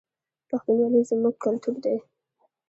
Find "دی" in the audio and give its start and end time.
1.83-1.95